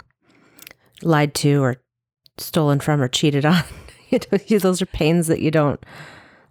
lied 1.01 1.33
to 1.35 1.61
or 1.63 1.77
stolen 2.37 2.79
from 2.79 3.01
or 3.01 3.07
cheated 3.07 3.45
on. 3.45 3.63
you 4.09 4.19
know, 4.31 4.59
those 4.59 4.81
are 4.81 4.85
pains 4.87 5.27
that 5.27 5.41
you 5.41 5.51
don't 5.51 5.83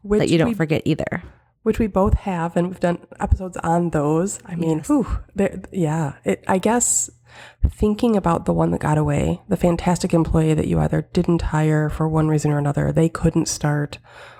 Which 0.02 0.18
that 0.20 0.28
you 0.28 0.38
don't 0.38 0.48
we, 0.48 0.54
forget 0.54 0.82
either. 0.84 1.22
Which 1.66 1.80
we 1.80 1.88
both 1.88 2.14
have, 2.14 2.56
and 2.56 2.68
we've 2.68 2.78
done 2.78 2.96
episodes 3.18 3.56
on 3.56 3.90
those. 3.90 4.38
I 4.46 4.54
mean, 4.54 4.78
Yes. 4.78 4.86
whew, 4.86 5.18
yeah. 5.72 6.12
It, 6.22 6.44
I 6.46 6.58
guess 6.58 7.10
thinking 7.68 8.14
about 8.14 8.44
the 8.44 8.52
one 8.52 8.70
that 8.70 8.80
got 8.80 8.96
away, 8.96 9.42
the 9.48 9.56
fantastic 9.56 10.14
employee 10.14 10.54
that 10.54 10.68
you 10.68 10.78
either 10.78 11.08
didn't 11.12 11.42
hire 11.42 11.90
for 11.90 12.06
one 12.06 12.28
reason 12.28 12.52
or 12.52 12.58
another, 12.58 12.92
they 12.92 13.08
couldn't 13.08 13.48
start, 13.48 13.98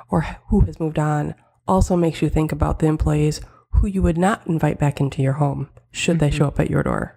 or 0.09 0.21
who 0.51 0.61
has 0.61 0.79
moved 0.79 1.01
on, 1.01 1.35
also 1.67 1.97
makes 1.97 2.23
you 2.23 2.29
think 2.29 2.53
about 2.53 2.79
the 2.79 2.87
employees 2.87 3.41
who 3.71 3.89
you 3.89 4.03
would 4.03 4.17
not 4.17 4.47
invite 4.47 4.79
back 4.79 5.01
into 5.01 5.21
your 5.21 5.33
home 5.33 5.69
should 5.91 6.21
they 6.21 6.29
mm-hmm. 6.29 6.39
show 6.39 6.47
up 6.47 6.61
at 6.61 6.71
your 6.71 6.85
door. 6.85 7.17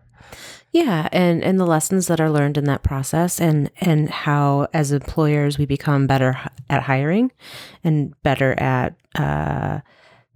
Yeah, 0.71 1.07
and 1.11 1.43
and 1.43 1.59
the 1.59 1.67
lessons 1.67 2.07
that 2.07 2.19
are 2.19 2.31
learned 2.31 2.57
in 2.57 2.65
that 2.65 2.81
process, 2.81 3.39
and 3.39 3.69
and 3.79 4.09
how 4.09 4.67
as 4.73 4.91
employers 4.91 5.59
we 5.59 5.67
become 5.67 6.07
better 6.07 6.35
at 6.67 6.83
hiring, 6.83 7.31
and 7.83 8.19
better 8.23 8.59
at 8.59 8.95
uh, 9.15 9.79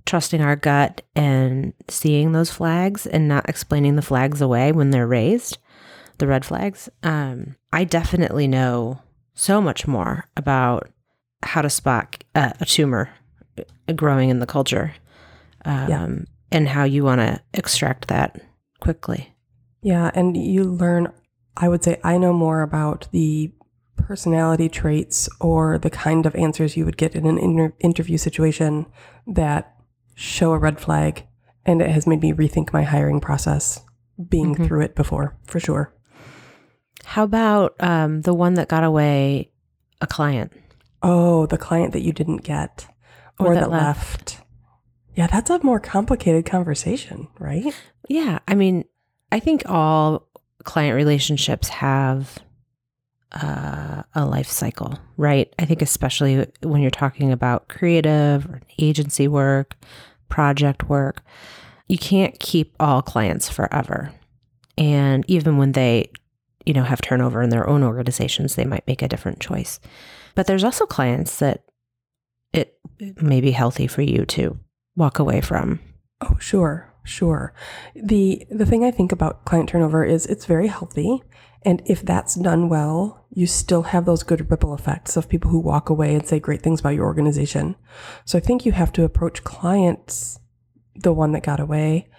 trusting 0.06 0.42
our 0.42 0.56
gut 0.56 1.02
and 1.16 1.74
seeing 1.90 2.32
those 2.32 2.50
flags 2.52 3.06
and 3.06 3.28
not 3.28 3.48
explaining 3.48 3.96
the 3.96 4.02
flags 4.02 4.42
away 4.42 4.72
when 4.72 4.90
they're 4.92 5.08
raised, 5.08 5.58
the 6.18 6.28
red 6.28 6.44
flags. 6.46 6.90
Um, 7.04 7.56
I 7.72 7.84
definitely 7.84 8.48
know 8.48 9.02
so 9.34 9.62
much 9.62 9.88
more 9.88 10.30
about 10.38 10.90
how 11.44 11.62
to 11.62 11.70
spot 11.70 12.24
uh, 12.36 12.52
a 12.60 12.66
tumor 12.66 13.10
uh, 13.58 13.94
growing 13.94 14.30
in 14.30 14.40
the 14.40 14.46
culture, 14.46 14.94
um, 15.66 15.90
Yeah. 15.90 16.08
and 16.52 16.68
how 16.70 16.84
you 16.84 17.04
want 17.04 17.20
to 17.22 17.42
extract 17.54 18.08
that 18.10 18.42
quickly. 18.80 19.34
Yeah, 19.82 20.12
and 20.14 20.38
you 20.38 20.64
learn, 20.64 21.12
I 21.58 21.68
would 21.68 21.84
say, 21.84 22.00
I 22.04 22.18
know 22.18 22.32
more 22.34 22.62
about 22.62 23.08
the 23.12 23.52
personality 23.98 24.70
traits 24.70 25.30
or 25.40 25.78
the 25.78 25.90
kind 25.90 26.26
of 26.26 26.36
answers 26.36 26.76
you 26.76 26.86
would 26.86 26.98
get 26.98 27.16
in 27.16 27.26
an 27.26 27.38
inter- 27.38 27.74
interview 27.80 28.18
situation 28.18 28.86
that 29.28 29.76
show 30.16 30.52
a 30.52 30.58
red 30.58 30.80
flag. 30.80 31.26
And 31.66 31.82
it 31.82 31.90
has 31.90 32.06
made 32.06 32.22
me 32.22 32.34
rethink 32.34 32.74
my 32.74 32.84
hiring 32.84 33.22
process 33.22 33.82
being 34.30 34.54
through 34.56 34.82
it 34.82 34.96
before, 34.96 35.38
for 35.46 35.60
sure. 35.60 35.94
How 37.06 37.24
about 37.24 37.76
um, 37.80 38.22
the 38.22 38.34
one 38.34 38.56
that 38.56 38.68
got 38.68 38.84
away, 38.84 39.52
a 40.02 40.08
client? 40.08 40.52
Oh, 41.02 41.46
the 41.46 41.58
client 41.58 41.94
that 41.94 42.02
you 42.02 42.14
didn't 42.14 42.44
get 42.44 42.88
Or 43.40 43.48
or, 43.48 43.54
that 43.56 43.62
that, 43.62 43.70
left. 43.70 44.40
Yeah, 45.16 45.28
that's 45.28 45.50
a 45.50 45.64
more 45.64 45.80
complicated 45.80 46.46
conversation, 46.46 47.28
right? 47.40 47.74
Yeah, 48.10 48.40
I 48.48 48.56
mean, 48.56 48.86
I 49.32 49.40
think 49.40 49.64
all 49.68 50.28
client 50.64 50.96
relationships 50.96 51.70
have 51.70 52.40
uh, 53.34 54.04
a 54.14 54.26
life 54.26 54.48
cycle, 54.48 55.00
right? 55.18 55.54
I 55.58 55.66
think 55.66 55.82
especially 55.82 56.46
when 56.62 56.82
you're 56.82 56.92
talking 56.92 57.32
about 57.32 57.68
creative 57.68 58.46
or 58.46 58.62
agency 58.78 59.28
work, 59.28 59.76
project 60.30 60.90
work, 60.90 61.22
you 61.88 61.98
can't 61.98 62.40
keep 62.40 62.76
all 62.80 63.02
clients 63.02 63.50
forever. 63.50 64.14
And 64.78 65.24
even 65.28 65.58
when 65.58 65.74
they, 65.74 66.12
you 66.66 66.74
know, 66.74 66.84
have 66.84 67.02
turnover 67.02 67.42
in 67.42 67.50
their 67.50 67.68
own 67.68 67.84
organizations, 67.84 68.56
they 68.56 68.66
might 68.66 68.88
make 68.88 69.02
a 69.02 69.08
different 69.08 69.40
choice. 69.40 69.80
But 70.36 70.48
there's 70.48 70.64
also 70.64 70.86
clients 70.86 71.40
that 71.40 71.64
it 72.54 72.78
may 73.22 73.42
be 73.42 73.52
healthy 73.52 73.88
for 73.88 74.02
you 74.02 74.26
to 74.26 74.58
walk 74.96 75.20
away 75.20 75.42
from. 75.42 75.80
Oh, 76.22 76.38
sure, 76.40 76.92
sure. 77.04 77.54
The 77.96 78.46
the 78.50 78.66
thing 78.66 78.84
I 78.84 78.92
think 78.92 79.12
about 79.12 79.46
client 79.46 79.70
turnover 79.70 80.06
is 80.06 80.26
it's 80.26 80.46
very 80.46 80.68
healthy, 80.68 81.22
and 81.66 81.82
if 81.86 82.02
that's 82.02 82.36
done 82.36 82.70
well, 82.70 83.26
you 83.32 83.48
still 83.48 83.84
have 83.84 84.06
those 84.06 84.24
good 84.24 84.50
ripple 84.52 84.74
effects 84.74 85.18
of 85.18 85.30
people 85.30 85.50
who 85.50 85.60
walk 85.60 85.90
away 85.90 86.14
and 86.14 86.26
say 86.26 86.40
great 86.40 86.62
things 86.62 86.80
about 86.80 86.96
your 86.96 87.06
organization. 87.06 87.76
So 88.26 88.38
I 88.38 88.42
think 88.42 88.66
you 88.66 88.72
have 88.74 88.92
to 88.94 89.04
approach 89.04 89.44
clients, 89.44 90.40
the 90.96 91.14
one 91.14 91.32
that 91.32 91.44
got 91.44 91.60
away, 91.60 92.10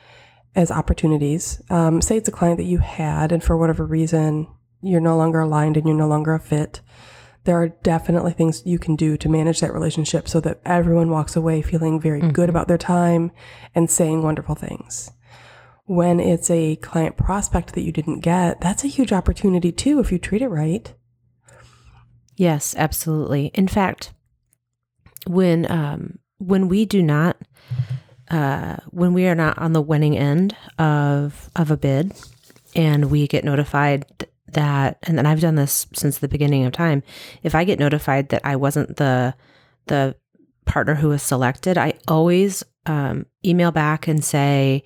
as 0.54 0.70
opportunities. 0.70 1.62
Um, 1.70 2.00
say 2.00 2.16
it's 2.16 2.28
a 2.28 2.32
client 2.32 2.58
that 2.58 2.64
you 2.64 2.78
had, 2.78 3.32
and 3.32 3.42
for 3.42 3.56
whatever 3.56 3.84
reason 3.84 4.46
you're 4.82 5.00
no 5.00 5.16
longer 5.16 5.40
aligned 5.40 5.76
and 5.76 5.86
you're 5.86 5.96
no 5.96 6.06
longer 6.06 6.34
a 6.34 6.40
fit. 6.40 6.80
There 7.44 7.60
are 7.60 7.68
definitely 7.68 8.32
things 8.32 8.62
you 8.64 8.78
can 8.78 8.96
do 8.96 9.16
to 9.18 9.28
manage 9.28 9.60
that 9.60 9.72
relationship 9.72 10.28
so 10.28 10.40
that 10.40 10.60
everyone 10.64 11.10
walks 11.10 11.36
away 11.36 11.62
feeling 11.62 12.00
very 12.00 12.20
good 12.20 12.48
about 12.48 12.68
their 12.68 12.78
time 12.78 13.32
and 13.74 13.90
saying 13.90 14.22
wonderful 14.22 14.54
things. 14.54 15.10
When 15.86 16.18
it's 16.18 16.50
a 16.50 16.76
client 16.76 17.16
prospect 17.16 17.74
that 17.74 17.82
you 17.82 17.92
didn't 17.92 18.20
get, 18.20 18.60
that's 18.60 18.84
a 18.84 18.88
huge 18.88 19.12
opportunity 19.12 19.70
too 19.70 20.00
if 20.00 20.10
you 20.10 20.18
treat 20.18 20.42
it 20.42 20.48
right. 20.48 20.94
Yes, 22.36 22.74
absolutely. 22.76 23.46
In 23.54 23.68
fact, 23.68 24.12
when 25.26 25.70
um, 25.70 26.18
when 26.38 26.68
we 26.68 26.84
do 26.84 27.02
not, 27.02 27.36
uh, 28.30 28.76
when 28.90 29.12
we 29.12 29.26
are 29.26 29.34
not 29.34 29.58
on 29.58 29.72
the 29.72 29.82
winning 29.82 30.16
end 30.16 30.56
of 30.78 31.50
of 31.54 31.70
a 31.70 31.76
bid, 31.76 32.12
and 32.74 33.10
we 33.10 33.26
get 33.26 33.44
notified 33.44 34.26
that, 34.48 34.98
and 35.02 35.18
then 35.18 35.26
I've 35.26 35.40
done 35.40 35.54
this 35.54 35.86
since 35.92 36.18
the 36.18 36.28
beginning 36.28 36.64
of 36.64 36.72
time. 36.72 37.02
If 37.42 37.54
I 37.54 37.64
get 37.64 37.78
notified 37.78 38.30
that 38.30 38.42
I 38.44 38.56
wasn't 38.56 38.96
the 38.96 39.34
the 39.86 40.16
partner 40.64 40.94
who 40.94 41.08
was 41.08 41.22
selected, 41.22 41.76
I 41.76 41.94
always 42.08 42.64
um, 42.86 43.26
email 43.44 43.70
back 43.70 44.08
and 44.08 44.24
say, 44.24 44.84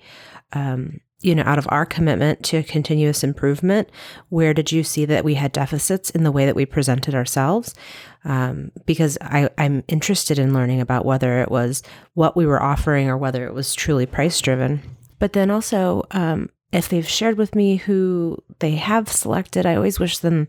um, 0.53 0.99
you 1.21 1.35
know, 1.35 1.43
out 1.45 1.57
of 1.57 1.67
our 1.69 1.85
commitment 1.85 2.43
to 2.43 2.63
continuous 2.63 3.23
improvement, 3.23 3.89
where 4.29 4.53
did 4.53 4.71
you 4.71 4.83
see 4.83 5.03
that 5.05 5.25
we 5.25 5.33
had 5.33 5.51
deficits 5.51 6.09
in 6.09 6.23
the 6.23 6.31
way 6.31 6.45
that 6.45 6.55
we 6.55 6.65
presented 6.65 7.13
ourselves? 7.13 7.75
Um, 8.23 8.71
because 8.85 9.17
I, 9.21 9.49
I'm 9.57 9.83
interested 9.87 10.39
in 10.39 10.53
learning 10.53 10.79
about 10.79 11.05
whether 11.05 11.41
it 11.41 11.51
was 11.51 11.83
what 12.13 12.37
we 12.37 12.45
were 12.45 12.61
offering 12.61 13.09
or 13.09 13.17
whether 13.17 13.45
it 13.45 13.53
was 13.53 13.75
truly 13.75 14.05
price 14.05 14.39
driven. 14.39 14.81
But 15.19 15.33
then 15.33 15.51
also, 15.51 16.03
um, 16.11 16.49
if 16.71 16.87
they've 16.87 17.07
shared 17.07 17.37
with 17.37 17.53
me 17.53 17.77
who 17.77 18.41
they 18.59 18.75
have 18.75 19.09
selected, 19.09 19.65
I 19.65 19.75
always 19.75 19.99
wish 19.99 20.19
them, 20.19 20.47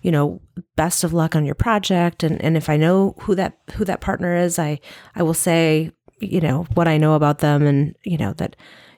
you 0.00 0.10
know, 0.10 0.40
best 0.76 1.04
of 1.04 1.12
luck 1.12 1.36
on 1.36 1.44
your 1.44 1.54
project. 1.54 2.22
And, 2.22 2.40
and 2.42 2.56
if 2.56 2.70
I 2.70 2.78
know 2.78 3.16
who 3.20 3.34
that 3.34 3.58
who 3.74 3.84
that 3.84 4.00
partner 4.00 4.34
is, 4.34 4.58
I 4.58 4.80
I 5.14 5.22
will 5.22 5.34
say, 5.34 5.92
you 6.20 6.40
know, 6.40 6.66
what 6.74 6.88
I 6.88 6.96
know 6.96 7.14
about 7.14 7.40
them 7.40 7.66
and, 7.66 7.94
you 8.04 8.16
know, 8.16 8.32
that 8.34 8.56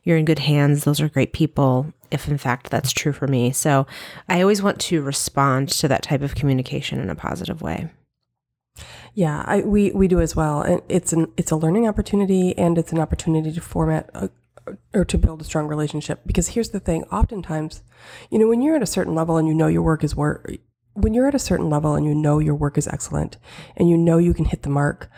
you're 0.09 0.17
in 0.17 0.25
good 0.25 0.38
hands. 0.38 0.85
Those 0.85 1.03
are 1.03 1.09
great 1.09 1.35
people. 1.35 1.93
if 2.11 2.27
in 2.27 2.38
fact 2.38 2.71
that's 2.71 2.91
true 2.91 3.12
for 3.12 3.29
me. 3.29 3.53
So 3.53 3.87
I 4.29 4.41
always 4.41 4.62
want 4.62 4.81
to 4.81 5.03
respond 5.03 5.69
to 5.69 5.88
that 5.88 6.03
type 6.03 6.23
of 6.23 6.35
communication 6.35 6.99
in 6.99 7.11
a 7.11 7.15
positive 7.15 7.61
way. 7.61 7.91
Yeah, 9.12 9.45
I, 9.47 9.61
we 9.61 9.91
we 9.91 10.09
do 10.09 10.21
as 10.21 10.35
well, 10.35 10.62
and 10.62 10.81
it's 10.88 11.12
an 11.12 11.31
it's 11.37 11.50
a 11.50 11.57
learning 11.57 11.87
opportunity, 11.87 12.57
and 12.57 12.79
it's 12.79 12.93
an 12.93 12.99
opportunity 12.99 13.53
to 13.53 13.61
format 13.61 14.09
a, 14.15 14.31
or 14.95 15.05
to 15.05 15.19
build 15.19 15.43
a 15.43 15.45
strong 15.45 15.67
relationship. 15.67 16.21
Because 16.25 16.49
here's 16.49 16.71
the 16.71 16.81
thing: 16.81 17.05
oftentimes, 17.05 17.83
you 18.31 18.38
know, 18.38 18.49
when 18.49 18.62
you're 18.62 18.77
at 18.77 18.83
a 18.83 18.87
certain 18.87 19.15
level 19.15 19.37
and 19.37 19.49
you 19.49 19.55
know 19.55 19.67
your 19.67 19.83
work 19.83 20.05
is 20.05 20.17
work, 20.17 20.50
when 20.95 21.12
you're 21.12 21.27
at 21.27 21.35
a 21.35 21.38
certain 21.38 21.69
level 21.69 21.95
and 21.95 22.07
you 22.07 22.15
know 22.15 22.38
your 22.38 22.55
work 22.55 22.79
is 22.79 22.88
excellent, 22.88 23.37
and 23.77 23.91
you 23.91 23.99
know 23.99 24.19
you 24.19 24.33
can 24.33 24.47
hit 24.47 24.62
the 24.62 24.71
mark, 24.71 25.11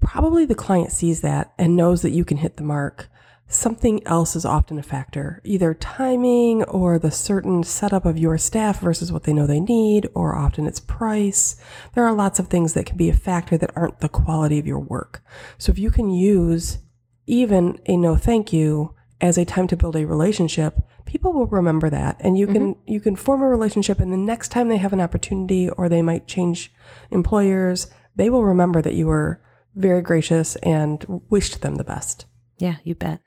probably 0.00 0.44
the 0.44 0.54
client 0.54 0.92
sees 0.92 1.22
that 1.22 1.52
and 1.58 1.74
knows 1.74 2.02
that 2.02 2.10
you 2.10 2.24
can 2.24 2.36
hit 2.36 2.58
the 2.58 2.62
mark 2.62 3.08
something 3.48 4.06
else 4.06 4.34
is 4.34 4.44
often 4.44 4.78
a 4.78 4.82
factor, 4.82 5.40
either 5.44 5.74
timing 5.74 6.64
or 6.64 6.98
the 6.98 7.10
certain 7.10 7.62
setup 7.62 8.04
of 8.04 8.18
your 8.18 8.38
staff 8.38 8.80
versus 8.80 9.12
what 9.12 9.24
they 9.24 9.32
know 9.32 9.46
they 9.46 9.60
need, 9.60 10.08
or 10.14 10.34
often 10.34 10.66
it's 10.66 10.80
price. 10.80 11.56
There 11.94 12.04
are 12.04 12.14
lots 12.14 12.38
of 12.38 12.48
things 12.48 12.74
that 12.74 12.86
can 12.86 12.96
be 12.96 13.10
a 13.10 13.14
factor 13.14 13.58
that 13.58 13.76
aren't 13.76 14.00
the 14.00 14.08
quality 14.08 14.58
of 14.58 14.66
your 14.66 14.80
work. 14.80 15.22
So 15.58 15.70
if 15.70 15.78
you 15.78 15.90
can 15.90 16.10
use 16.10 16.78
even 17.26 17.78
a 17.86 17.96
no 17.96 18.16
thank 18.16 18.52
you 18.52 18.94
as 19.20 19.38
a 19.38 19.44
time 19.44 19.68
to 19.68 19.76
build 19.76 19.96
a 19.96 20.06
relationship, 20.06 20.80
people 21.04 21.32
will 21.32 21.46
remember 21.46 21.90
that 21.90 22.16
and 22.20 22.36
you 22.38 22.46
can 22.46 22.74
mm-hmm. 22.74 22.92
you 22.92 23.00
can 23.00 23.14
form 23.14 23.42
a 23.42 23.48
relationship 23.48 24.00
and 24.00 24.12
the 24.12 24.16
next 24.16 24.48
time 24.48 24.68
they 24.68 24.78
have 24.78 24.92
an 24.92 25.00
opportunity 25.00 25.68
or 25.70 25.88
they 25.88 26.02
might 26.02 26.26
change 26.26 26.72
employers, 27.10 27.88
they 28.16 28.30
will 28.30 28.44
remember 28.44 28.82
that 28.82 28.94
you 28.94 29.06
were 29.06 29.40
very 29.74 30.02
gracious 30.02 30.56
and 30.56 31.04
wished 31.30 31.62
them 31.62 31.76
the 31.76 31.84
best. 31.84 32.26
Yeah, 32.58 32.76
you 32.84 32.94
bet. 32.94 33.20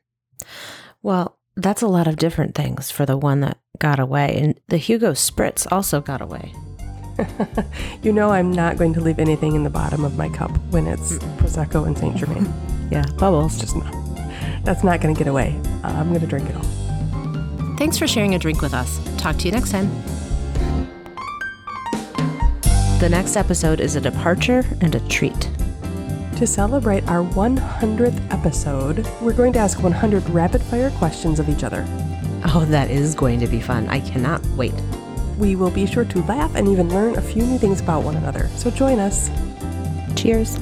Well, 1.02 1.38
that's 1.56 1.82
a 1.82 1.88
lot 1.88 2.08
of 2.08 2.18
different 2.18 2.56
things 2.56 2.92
for 2.92 3.06
the 3.06 3.18
one 3.18 3.42
that 3.42 3.58
got 3.80 4.00
away. 4.00 4.38
And 4.42 4.60
the 4.68 4.78
Hugo 4.78 5.12
Spritz 5.12 5.72
also 5.72 6.02
got 6.02 6.22
away. 6.22 6.54
you 8.02 8.12
know, 8.12 8.32
I'm 8.32 8.52
not 8.52 8.78
going 8.78 8.94
to 8.94 9.02
leave 9.02 9.20
anything 9.20 9.56
in 9.56 9.64
the 9.64 9.70
bottom 9.70 10.04
of 10.04 10.18
my 10.18 10.30
cup 10.30 10.52
when 10.72 10.88
it's. 10.88 11.18
Prosecco 11.38 11.88
and 11.88 11.98
Saint 11.98 12.18
Germain. 12.18 12.54
yeah, 12.92 13.06
bubbles. 13.18 13.60
Just 13.60 13.76
not. 13.76 13.94
That's 14.64 14.84
not 14.84 15.00
going 15.02 15.14
to 15.14 15.18
get 15.18 15.28
away. 15.28 15.60
Uh, 15.84 15.88
I'm 15.90 16.10
going 16.10 16.22
to 16.22 16.28
drink 16.28 16.50
it 16.50 16.56
all. 16.56 17.76
Thanks 17.78 17.98
for 17.98 18.08
sharing 18.08 18.36
a 18.36 18.40
drink 18.40 18.62
with 18.62 18.74
us. 18.74 19.00
Talk 19.18 19.38
to 19.38 19.46
you 19.46 19.52
next 19.52 19.72
time. 19.72 19.90
The 23.00 23.10
next 23.10 23.36
episode 23.36 23.82
is 23.82 23.96
a 23.96 24.02
departure 24.02 24.64
and 24.82 24.96
a 24.96 25.00
treat. 25.08 25.50
To 26.38 26.46
celebrate 26.46 27.08
our 27.08 27.24
100th 27.24 28.30
episode, 28.30 29.08
we're 29.22 29.32
going 29.32 29.54
to 29.54 29.60
ask 29.60 29.82
100 29.82 30.30
rapid 30.32 30.62
fire 30.62 30.92
questions 30.92 31.40
of 31.40 31.48
each 31.48 31.64
other. 31.64 31.86
Oh, 32.54 32.66
that 32.72 32.92
is 32.92 33.16
going 33.16 33.40
to 33.40 33.48
be 33.48 33.62
fun. 33.62 33.88
I 33.88 34.02
cannot 34.02 34.46
wait. 34.48 34.74
We 35.38 35.56
will 35.56 35.72
be 35.72 35.86
sure 35.86 36.04
to 36.04 36.22
laugh 36.24 36.54
and 36.56 36.68
even 36.68 36.90
learn 36.90 37.16
a 37.16 37.22
few 37.22 37.44
new 37.44 37.58
things 37.58 37.80
about 37.80 38.04
one 38.04 38.18
another. 38.18 38.50
So 38.58 38.70
join 38.70 39.00
us. 39.00 39.30
Cheers. 40.18 40.60